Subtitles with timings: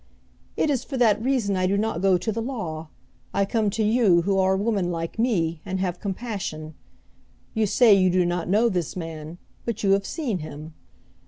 [0.57, 2.87] It is for that reason I do not go to the law.
[3.35, 6.73] I come to you, who are a woman like me, and have compassion.
[7.53, 10.73] You say you do not know this man, but you have seen him.